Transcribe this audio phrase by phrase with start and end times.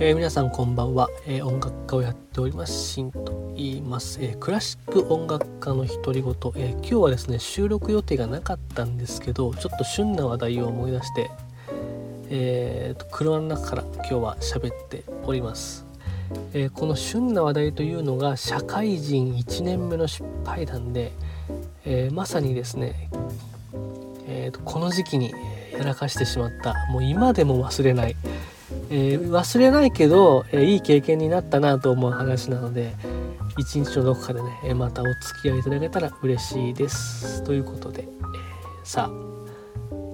[0.00, 2.72] えー、皆さんこんばんは、えー、音楽家をやっております。
[2.72, 11.30] シンと言います、えー、クラシック音楽家の独り言、え今日はですね収録予定がなかったんですけどちょっと旬な話題を思い出して、
[12.28, 15.86] えーと、車の中から今日は喋っております、
[16.54, 21.12] えこの旬な話題というのが社会人1年目の失敗談で、
[21.84, 23.10] えまさにですね、
[24.26, 25.32] えーとこの時期に
[25.78, 28.16] やらかしてしまったもう今でも忘れない
[28.96, 32.94] えー、忘れないけど、えー、いい経験になったなと思う話なので
[33.58, 37.42] 一日のどこかでね、えまたお付き合いいただけたら嬉しいです。
[37.42, 38.08] ということで、えー、
[38.84, 39.24] さあ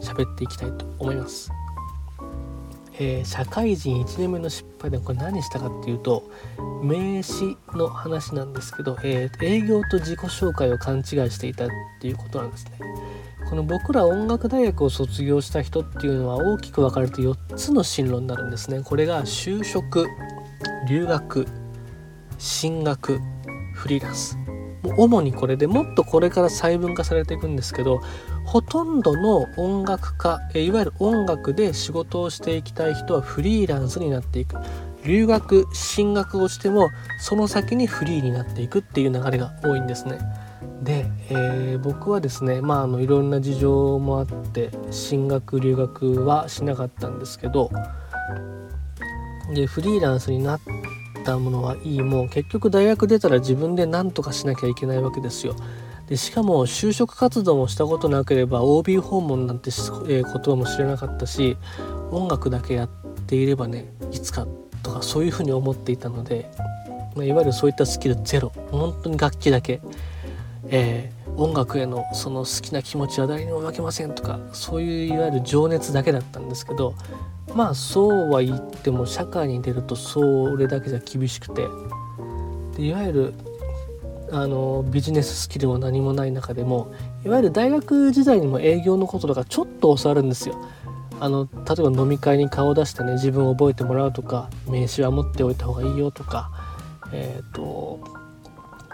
[0.03, 1.51] 喋っていきたいと思います。
[2.99, 6.31] え、社会人1年目の失敗でこれ何したかっていうと
[6.83, 11.69] 名刺の話なんですけど、えー、営業と自己紹介を勘違いしていたっ
[12.01, 12.73] ていうことなんですね。
[13.51, 18.81] この僕ら音楽大学を卒業した人っていうのは大きく分かれて4つの進路になるんですね。
[18.81, 20.07] これが就職
[20.89, 21.47] 留学
[22.39, 23.21] 進学
[23.75, 24.37] フリーランス
[24.83, 28.01] もう主にこれでもっとこれから細分化されていくんですけど
[28.45, 34.57] ほとんどの音楽家いわゆる音楽で仕事をしていきたい人はフリーランスになっていく
[35.05, 36.89] 留学進学をしても
[37.19, 40.19] その先にフリーになっていくっていう流れが多いんですね。
[40.83, 47.71] で、えー、僕はですねまああのいろんな事情もあって進学留学はしなかったんですけど
[49.55, 50.61] でフリーランスになっ
[51.25, 55.55] たものはいいもう結局大学出たら自分で何とかしなきゃいけないわけですよ。
[56.09, 61.57] でしかも就職活動もしたことなければ OB 訪問なんて、えー、言葉も知らなかったし
[62.11, 62.89] 音楽だけやっ
[63.29, 64.45] ていればねいつか
[64.83, 66.51] とかそういうふうに思っていたので、
[67.15, 69.81] まあ、いわゆるそういったスキルゼロ本当に楽器だけ
[70.69, 76.95] えー、音楽へのその好きな気持ちは誰にも負けませんとかそういういわゆる情熱だけだったんですけど
[77.55, 81.67] まあそうは言っても社会に出るとそれだけじゃ厳しくて
[82.77, 83.35] でいわゆる
[84.33, 86.93] あのビジネススキルも何もない中でも
[87.25, 90.55] いわゆる大学時代にも営業のこととかちょっと教わるんですよ。
[91.19, 96.51] あの例えば飲み会に顔を出してね自分を覚えてもらうとか名刺は持っておいた方がいいよとか
[97.13, 98.01] えっ、ー、と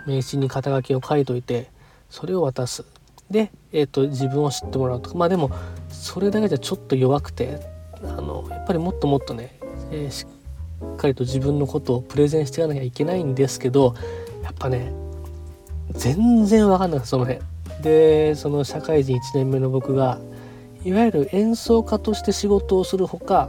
[0.07, 1.71] 名刺に肩書きを書いといて
[2.11, 2.85] それを渡す。
[3.31, 5.17] で、えーと、自分を知ってもらうとか。
[5.17, 5.51] まあでも
[5.91, 7.61] それだけじゃちょっと弱くて
[8.03, 9.59] あのやっぱりもっともっとね、
[9.91, 10.27] えー、し
[10.95, 13.95] っかりと自分のことをプレゼンしていかなきゃいけないんですけど
[14.43, 14.93] やっぱね
[15.93, 17.45] 全然わかんないその辺。
[17.83, 20.19] でその社会人1年目の僕が
[20.85, 23.49] いわゆる演奏家として仕事をするほか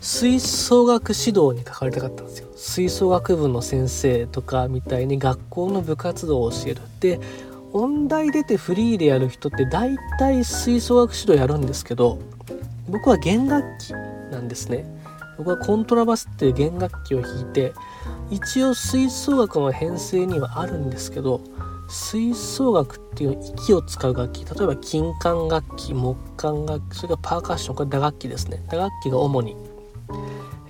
[0.00, 2.48] 吹奏楽指導に関わりたかったんですよ。
[2.56, 6.80] 吹奏楽部の先生とかみたいに学校の部活動を教える。
[7.00, 7.20] で
[7.72, 12.18] 音大出てフリーでやる人って大体吹奏楽指導やるんですけど
[12.88, 13.90] 僕は弦楽器
[14.32, 14.84] なんですね。
[15.38, 17.72] 僕はコントラバスっていう弦楽器を弾いて
[18.30, 21.40] 一応吹奏楽の編成にはあるんですけど
[21.88, 28.62] 吹奏楽っていう息を使う楽器例えば金管楽器木管楽器それからパーカッションこれ打楽器ですね。
[28.70, 29.56] 打楽器が主に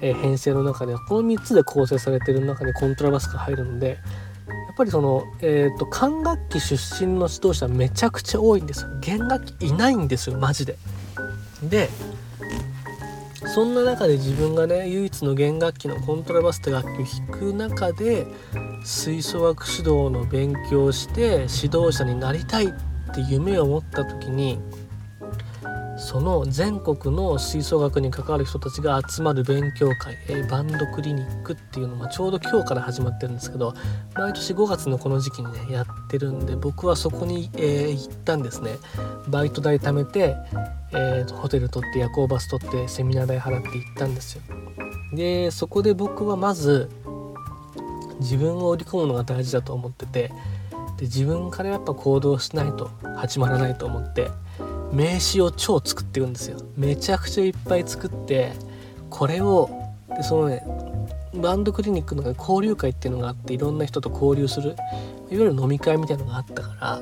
[0.01, 3.95] え編成の中ではこの3つで構成されてる中にコントラバスが入るのでや
[4.73, 10.77] っぱりその、えーと、管楽器出身の指導者めちゃくちゃ多いんですよ弦楽器いないんですよマジで。
[11.63, 11.91] で
[13.55, 18.27] そんな中で自分がね唯一の弦楽器のコントラバスって楽器を弾く中で
[18.85, 22.69] 吹奏楽指導の勉強をして指導者になりたいっ
[23.15, 24.61] て夢を持った時に
[26.01, 33.75] その全国の吹奏楽に関わる人たちが集まる勉強会、え、バンドクリニックっていうのもちょうど今日から始まってるんですけど
[34.15, 38.79] 毎年5月のこの時期にねやってるんで僕はそこに、えー、行ったんですね。
[39.29, 40.35] バイト代貯めて、
[40.93, 44.43] えー、ホテル取って夜行バス取ってセミナー代払って行ったんですよ。
[45.13, 46.89] でそこで僕はまず
[48.21, 50.29] 自分を売り込むのが大事だと思ってて
[50.97, 54.31] で自分からやっぱ行動しないと始まらないと思って
[54.93, 56.59] 名刺を超作っていくんですよ。
[56.77, 58.53] めちゃくちゃいっぱい作って
[59.09, 59.71] これを
[60.17, 60.63] でそのね
[61.35, 64.77] バンドクリニックの交流会っていうのがあっていろんな人と交流するいわ
[65.31, 67.01] ゆる飲み会みたいなのがあったか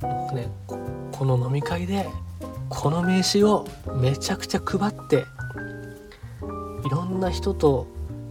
[0.00, 0.48] らね
[1.10, 2.08] この飲み会で
[2.68, 3.66] この名刺を
[4.00, 5.24] めちゃくちゃ配って
[6.86, 7.86] いろんな人と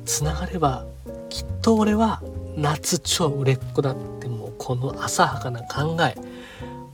[0.06, 0.86] つながれば
[1.30, 2.22] きっと俺は
[2.56, 6.16] 夏超売れっ子だってもうこの浅はかな考え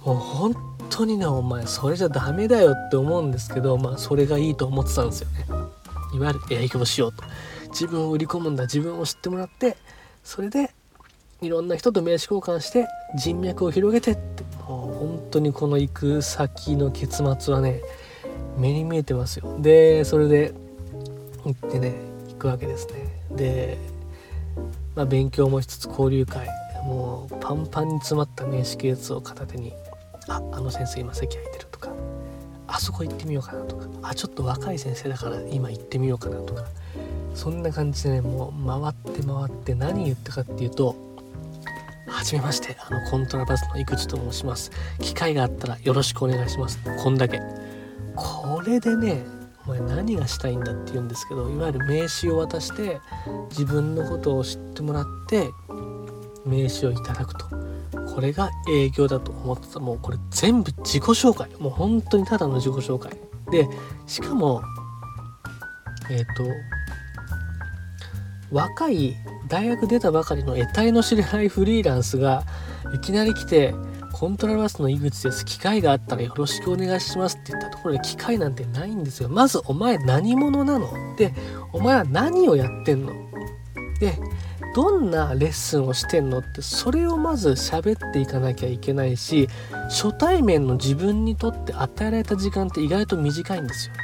[0.06, 0.56] もう本
[0.90, 5.46] 当にねお前それじゃダメだよって思うんですけどまあそれがいいと思ってたんですよね。
[6.14, 7.24] いわゆる営業しようと。
[7.70, 8.64] 自分を売り込むんだ。
[8.64, 9.78] 自分を知ってもらって
[10.24, 10.72] それで
[11.42, 14.44] いろんな人と名刺交換して人脈を広げてって。
[14.68, 17.82] もう本当にこの行く先の結末はね
[18.58, 19.58] 目に見えてますよ。
[19.60, 20.54] でそれで
[21.46, 21.96] 行ってね
[22.30, 22.94] 行くわけですね。
[23.32, 23.78] で、
[24.96, 26.48] まあ、勉強もしつつ交流会。
[26.84, 29.74] もうパンパンに詰まった名刺ケースを片手に
[30.28, 31.90] 「ああの先生今席空いてる」とか
[32.68, 36.66] 「あそこ行ってみようかな」とか「あちょっと若い先生だから今行ってみようかな」とか
[37.34, 40.96] そんな感じでねもう回って回って何言ったかっていうと
[42.08, 44.72] はじめまして、あの、コントラバスの井口と申します。
[45.00, 46.80] 機会があったらよろしくお願いします。
[47.04, 47.40] こんだけ。
[48.16, 49.24] これでね、
[49.66, 53.00] お前何がしたいんだって言うんですけど、いわゆる名刺を渡して、
[53.50, 55.50] 自分のことを知ってもらって、
[56.46, 57.67] 名刺をいただくと。
[58.18, 59.80] これが営業だと思ってた。
[59.80, 61.48] もうこれ全部自己紹介。
[61.60, 63.16] もう本当にただの自己紹介。
[63.52, 63.68] で、
[64.08, 64.64] しかも、
[66.10, 66.44] えっ、ー、と、
[68.52, 69.16] 若い
[69.48, 72.44] 大学出たばかりの得体の知れないフリーランスが
[72.96, 73.76] いきなり来て
[74.14, 75.46] コントラバスの井口です。
[75.46, 79.30] 機会があったらよろしくお願いしますって言ったところで機会なんてないんですよ。
[79.30, 80.90] まずお前何者なの？
[81.18, 81.36] で、
[81.72, 83.14] お前は何をやってんの？
[84.00, 84.18] で、
[84.78, 89.50] どんなレッスンをしてんのってそれをまず喋っていかなきゃいけないし
[89.90, 93.96] 初対面の自分にとって与えられた時間って意外と短いんですよ。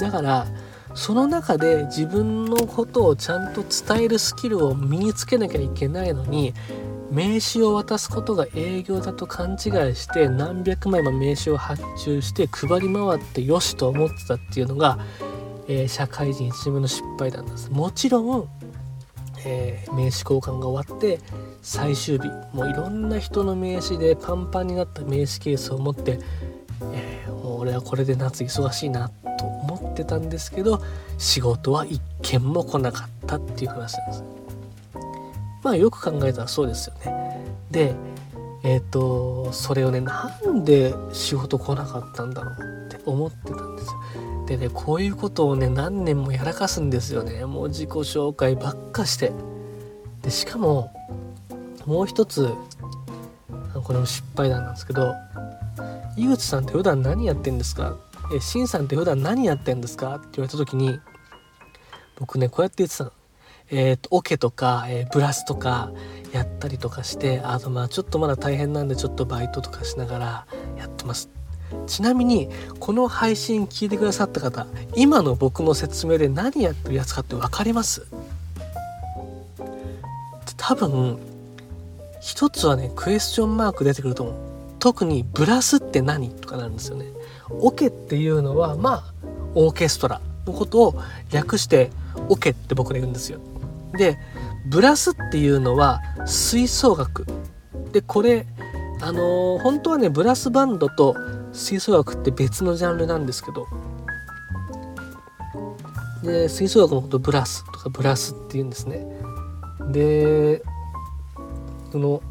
[0.00, 0.46] だから
[0.94, 6.54] その中で自分のことをちゃんと伝えるスキルを身につけなきゃいけないのに
[7.10, 9.58] 名刺を渡すことが営業だと勘違い
[9.96, 14.98] して何百枚も名刺を発注して配り回ってよしと思ってたっていうのが、
[15.68, 17.70] えー、社会人1年目の失敗談です。
[17.70, 18.48] もちろん、
[19.44, 21.20] えー、名刺交換が終わって
[21.62, 26.18] 最終日もういろんな人の名刺でパンパンになった名刺ケースを持って、
[26.92, 30.82] えー、もう俺はこれで夏忙しいなと思ってたんですけど
[31.18, 34.24] 仕事は一件も来なかったっていう話なんです。
[35.62, 37.44] まあよく考えたらそうですよね。
[37.70, 37.94] で
[38.62, 43.92] えっ、ー、とそれをねなんで仕事来なかったんだろうって思ってたんですよ。
[44.46, 49.32] でねこういうことをね何年もやらかすんですよねもう自己紹介ばっかして
[50.22, 50.92] でしかも
[51.86, 52.52] もう一つ
[53.82, 55.14] これも失敗談なんですけど
[56.16, 57.96] 井口さんって普段何やってんですか？
[58.32, 60.14] え、シンさんって普段何やってんですか？
[60.14, 61.00] って言われた時に、
[62.16, 63.12] 僕ね、こうやって言ってたの。
[63.70, 65.90] えっ、ー、と、オケとか、えー、ブラスとか
[66.32, 70.46] やったりとかして、あとまあちょっとまだ大変なんでちょっとバイトとかしながら
[70.78, 71.28] やってます。
[71.86, 72.48] ちなみに、
[72.80, 78.06] この配信聞いてくださった方、今の僕の説明で何やってるやつかって分かります？
[80.56, 81.18] 多分、
[82.20, 84.34] 一つはね、クエスチョンマーク出てくると思う。
[84.78, 87.06] 特にブラスって何とかなるんですよね。
[87.50, 89.14] オケっていうのはまあ
[89.54, 90.94] オーケストラのことを
[91.30, 91.90] 略して
[92.28, 93.40] オケって僕ら言うんですよ。
[93.96, 94.18] で
[94.66, 97.26] ブラスっていうのは吹奏楽
[97.92, 98.46] でこれ
[99.00, 101.14] あのー、本当はねブラスバンドと
[101.54, 103.66] 吹奏楽って別のジャンルなんですけど。
[106.22, 109.06] で吹奏楽のことブラスとかブラスって言うんですね。
[109.90, 110.62] で
[111.92, 112.22] その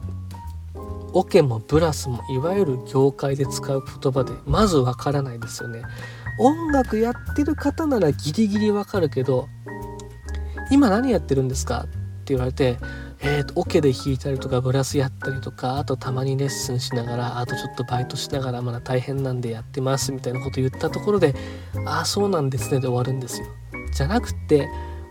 [1.13, 5.83] オケもブラスもいわゆる業界で使う言葉でまずわからないですよね。
[6.39, 9.47] 音楽やってる方ならギリギリわかるけど
[10.71, 11.87] 今何やってるんですかっ
[12.25, 12.79] て言われて
[13.25, 21.33] えーと、オケで弾いたりとかブラスやったりとかあとたまにレッスンしながらあとちょっとバイトしながらまだ大変なんでやってますみたいなこと言ったところで
[21.85, 23.47] ああそうなんですねで終わるんですよ。
[23.93, 24.67] じゃなくって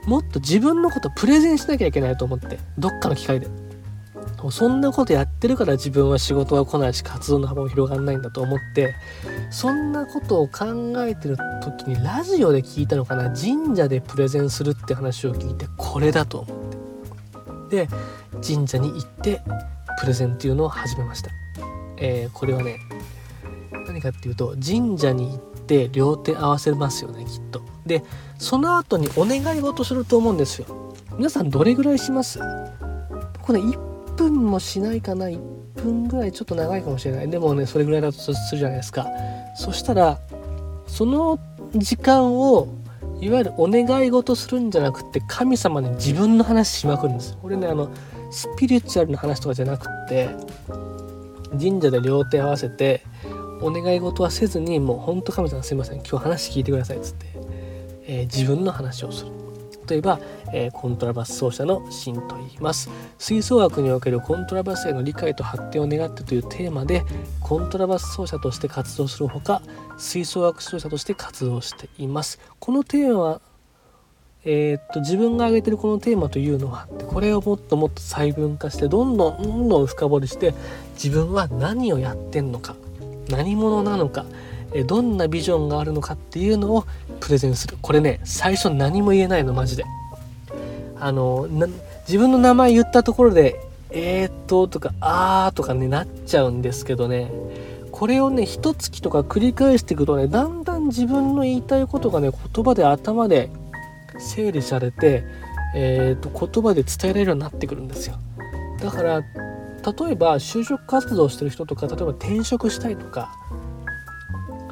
[0.06, 3.48] もっと自分のことプレゼンしなきゃいけないと思ってどっかの機会で。
[4.50, 8.92] そんなことやってるから自分は仕事が来ないし活動の幅も広がんないんだと思って
[9.50, 16.71] そんなことを考えてる時にラジオで聞いたのかな神社でプレゼンするって話を聞いてこれだと思って
[17.72, 17.88] で
[18.46, 19.40] 神社に行って
[19.98, 21.30] プレゼンっていうのを始めました、
[21.96, 22.78] えー、これはね
[23.86, 27.62] 何かっていうと神社に行って両手合わせますよねきっと。
[27.86, 28.04] で
[28.38, 30.94] その後にお願い事すると思うんですよ。
[31.16, 32.38] 皆さんどれぐらいします？
[33.40, 35.26] 僕ね1分もしないかな。
[35.26, 35.38] 1
[35.82, 37.30] 分ぐらいちょっと長いかもしれない。
[37.30, 39.06] でもねそれぐらいだとするじゃないですか。
[39.56, 40.18] そしたら
[40.86, 41.38] その
[41.74, 42.68] 時間を
[43.22, 47.38] いわゆるお願い事するんじゃなくて神様に自分の話しまくるんです。
[47.40, 47.88] これねあの
[48.32, 50.28] スピリチュアルな話とかじゃなくって
[51.52, 53.04] 神社で両手合わせて
[53.60, 57.26] お願い事はせずにもうほんと神様すいません今日話聞いてくださいっつって、
[58.06, 59.41] えー、自分の話をする。
[59.88, 60.20] 例えば、
[60.52, 62.90] えー、コントラバス奏者のシンと言います。
[63.18, 67.02] 吹奏楽におけるコントラバスへの理解と発展を願ってというテーマで
[67.40, 69.62] コントラバス奏者として活動するほか
[69.98, 72.38] 吹奏楽奏者として活動しています。
[72.58, 73.40] このテーマは
[74.44, 80.52] えー、っと自分が挙げてるこのテーマというのはこれをもっともっと細分化してどんどんどんどん深掘りして
[80.94, 82.74] 自分は何をやってんのか
[83.28, 84.26] 何者なのか
[84.86, 86.84] どんなビジョンがあるのかっていうのを
[87.20, 87.76] プレゼンする。
[87.80, 89.84] これね最初何も言えないのマジで。
[90.98, 91.48] あの
[92.06, 93.60] 自分の名前言ったところで
[93.90, 97.30] 「えー、っと」とか「あー」とかねなっちゃうんですけどね。
[97.90, 103.50] これをね一月とか繰り返していくとねだんだん自分の言いたいことがね言葉で頭で
[104.18, 105.24] 整理されて、
[105.74, 108.16] えー、と言葉で伝えられるようになってくるんですよ。
[108.80, 113.34] だから例えば就職活動してる人とか例えば転職したいとか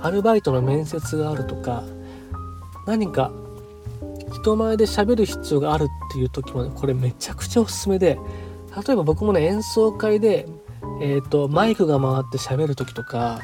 [0.02, 1.84] アルバイトの面接があるとか
[2.86, 3.32] 何か
[4.32, 8.18] 人前で喋る必要があるっていう時も、これめちゃくちゃおすすめで
[8.86, 10.46] 例えば僕もね演奏会で、
[11.02, 13.40] えーと、マイクが回って喋る時とか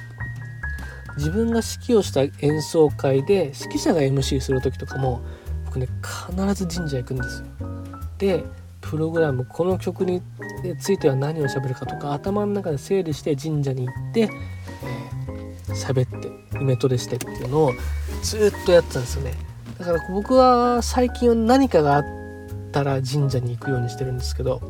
[1.16, 5.22] 自分が指揮をした演奏会で指揮者が MC する時とかも
[5.64, 5.88] 僕ね
[6.28, 7.46] 必ず神社行くんですよ。
[8.18, 8.44] で
[8.80, 10.22] プログラムこの曲に
[10.78, 14.30] ついては何を喋るかとか頭の中で整理して神社に行って、え、
[15.68, 16.30] 喋って
[16.60, 17.72] イメトレしてっていうのを
[18.22, 19.34] ずっとやってたんですよね。
[19.78, 22.04] だから僕は最近は何かがあっ
[22.72, 24.60] たら神社に行くようにしてるんですけど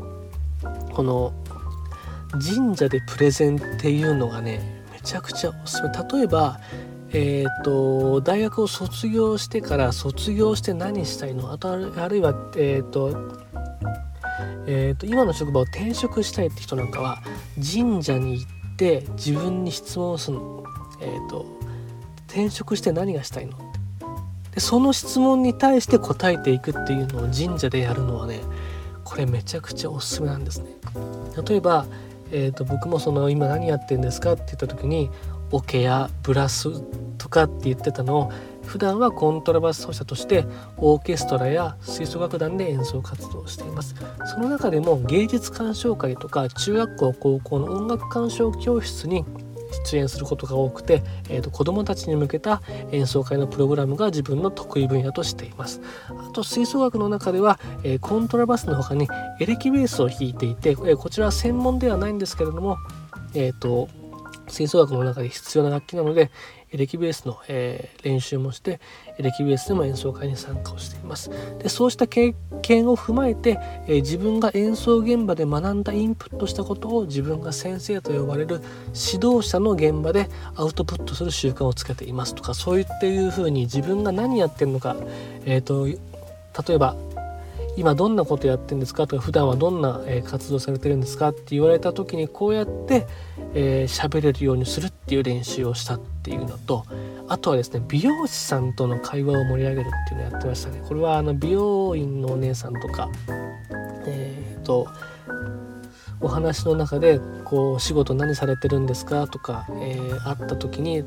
[0.93, 1.33] この
[2.33, 5.91] 神社でプレゼンっていうのがねめちゃくちゃおすすめ。
[6.19, 6.61] 例えば
[7.13, 11.53] えーと、大学を卒業してから卒業して何したいの？
[11.53, 11.77] あとあ
[12.09, 13.39] るいは、えーと
[14.67, 17.23] えーと、今の職場を転職したいって人なんかは
[17.55, 20.65] 神社に行って自分に質問をするの、
[21.01, 21.47] えーと
[22.29, 23.57] 転職して何がしたいの？
[24.53, 28.41] でその質問に対して答えていくっていうのを神社でやるのはね
[29.05, 30.67] これめちゃくちゃおすすめなんですね。
[31.47, 31.87] 例えば、
[32.33, 35.11] えーと、僕もその今何やってんですかって言った時に
[35.53, 36.69] オケやブラス
[37.19, 38.33] とかって言ってたのを
[38.65, 40.45] 普段はコントラバス奏者として
[40.77, 49.25] オーケストラや吹奏楽団で演奏活動をしていますその中でも芸術鑑賞会とか中学校高校の音楽鑑賞教室に
[49.85, 55.81] 出演することが多くて、えーと、子どもたちに向けた演奏会のプログラムが自分の得意分野としています。
[56.09, 59.09] あと吹奏楽の中では、えー、コントラバスの他に
[59.41, 62.79] エレキベースを弾いていて、えー、こちらは専門ではないんですけれども
[63.35, 63.89] えっ、ー、と
[64.49, 66.31] 吹奏楽の中で必要な楽器なので、
[66.77, 68.81] エレキベースの、えー、練習もして
[69.17, 71.31] エレキベースでも演奏会に参加をしています。
[71.59, 78.61] でそうした経験を踏まえて、えー、自分が演奏現場で学んだインプットしたことを自分が先生と呼ばれる
[78.95, 84.97] 指導者の現場でアウトプットする習慣をつけていますとかそういっていうふうに自分が何やってるのか、
[85.47, 86.95] えーと、例えば
[87.77, 89.07] 今どんなことやってるんですか？
[89.07, 91.29] とか普段はどんな、え活動されてるんですか？
[91.29, 93.07] って言われた時にこうやって喋、
[93.55, 96.85] えー、れるようにするっていう練習をしたっていうのと
[97.29, 100.83] あとはですね美容師さんとの会話を盛り上げるっていうのをやってましたね。
[100.89, 103.11] これはあの美容院のお姉さんとか
[104.07, 104.89] えっ、ー、と
[106.21, 109.29] お話の中でこう仕事何されてるんですか？
[109.29, 111.05] とか、えー、会った時に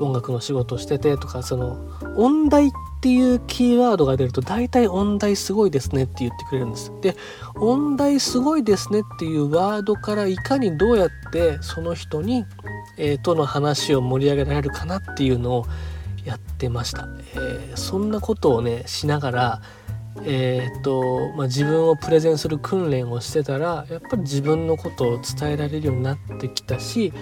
[0.00, 1.78] 音楽の仕事しててとかその
[2.16, 2.70] 音大
[3.02, 6.92] っていうキーワードが出ると大体音大すごいですねって言ってくれるんです。
[7.00, 7.16] で
[7.56, 12.44] 音大すごいですねっていうワードからいかにどうやってその人に、
[12.96, 15.66] えー、との話を盛り上げられるかなっていうのを
[16.24, 17.08] やってました。
[17.34, 19.62] えー、そんなことをねしながら
[20.24, 27.12] えーとまあ、自分をプレゼンする訓練をしてたらやっぱり自分のことを伝えられるようになってきたし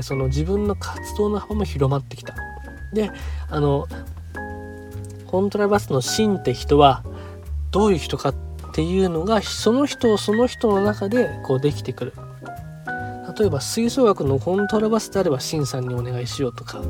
[0.00, 2.34] その自分の活動の幅も広まってきた。
[2.94, 3.10] で
[3.50, 3.86] あの
[5.28, 7.04] コントラバスの芯って人は
[7.70, 8.34] どういう人かっ
[8.72, 12.12] ていうのがその人その人の中でこうできてくる。
[13.38, 16.82] 例えば吹奏楽のコントラバスであればシンさんにお願いしようとか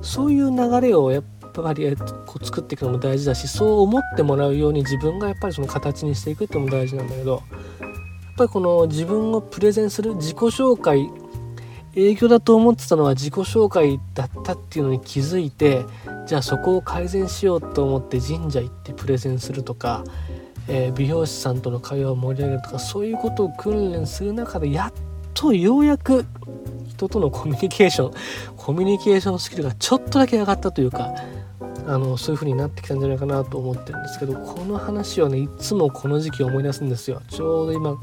[0.00, 7.42] そういう流れをやっぱりこう作っていくのも大事だしそう思ってもらうように自分がやっぱりその形にしていくってのも大事なんだけど
[7.80, 7.90] やっ
[8.36, 11.10] ぱりこの自分をプレゼンする自己紹介
[11.96, 15.84] 営業だと思ってたのは自己紹介だったっていうのに気づいて
[16.28, 20.04] じゃあそこを改善しようと思って神社行ってプレゼンするとか、
[20.68, 24.92] えー、美容師さんとの会話を盛り上げるとかそういうことを訓練する中でやっ
[25.32, 26.26] とようやく
[26.86, 28.12] 人とのコミュニケーション
[28.58, 31.14] コミュニケーションスキルがちょっとだけ上がったというか
[31.86, 37.22] あのそういう風になってきたんじゃないかなと思ってるんですけどこの話をねいつもこの時期思い出すんですよ。
[37.30, 37.96] ちょうど今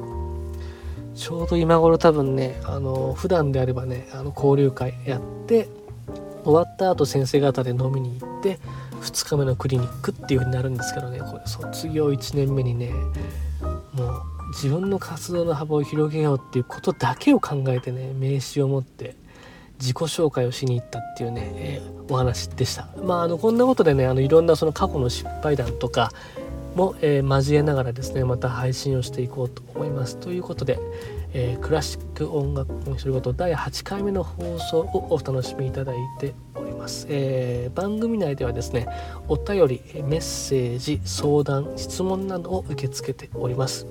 [1.14, 5.70] ちょうど今頃多分ねあの普段であればねあの交流会やって
[6.46, 8.60] 終わった後先生方で飲みに行って
[9.02, 12.92] 2日目のクリニックっていう風になるんですけどねこれ卒業1年目にね
[13.94, 19.16] もう自分の活動の幅を広げようっていうことだけを考えてね名刺を持って
[19.80, 22.88] 自己紹介をしに行ったっていうね、えー、お話でした。
[23.04, 26.12] まあ、あのこんなことでねあのいろんなその過去の失敗談とか
[26.76, 30.18] も、えー、交えながらですねまた配信をしていこうと思います。
[30.18, 30.80] ということで、
[31.34, 37.08] えー、クラシック音楽の独り言第8回目の放送をお楽しみいただいております。
[37.10, 38.88] えー、番組内ではですね
[39.28, 43.88] お便りメッセージ相談質問などを受け付けております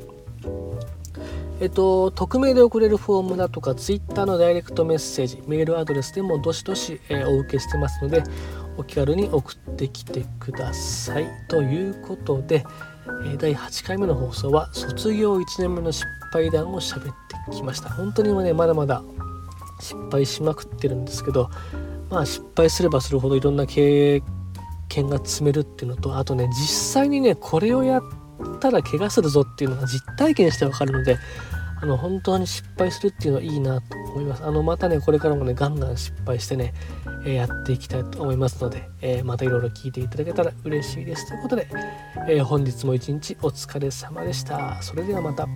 [1.61, 8.25] えっと、匿名で送れるフォームだとか Twitter のダイレクトメッセージメールアドレスでもどしどし、えー、お受けしてますので
[8.77, 11.27] お気軽に送ってきてください。
[11.49, 12.65] ということで、
[13.39, 17.15] 第8回目の放送は卒業1年目の失敗談を喋っ
[17.49, 17.91] てきました。
[17.91, 19.03] 本当にねまだまだ
[19.81, 21.51] 失敗しまくってるんですけど
[22.11, 24.23] まあ失敗すればするほどいろんな経
[24.89, 28.03] 験が積めるっていうのとあとね実際にねこれをやっ
[28.61, 31.19] たら怪我するぞっていうのが実体験してわかるので
[31.85, 34.43] あの本当に失敗するっていうのはいいなと思います。
[34.43, 36.73] あのまたねこれからもねガンガン失敗してね、
[37.27, 41.29] えー、やっていきたいと思いますので、えー、またいろいろ聞いていただけたら嬉しいです。
[41.29, 41.69] ということで、
[42.27, 44.81] えー、本日も一日お疲れ様でした。
[44.81, 45.47] それではまた。